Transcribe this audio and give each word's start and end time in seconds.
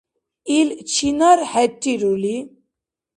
Ил 0.57 0.69
чинар 0.91 1.39
хӀеррирули? 1.49 2.37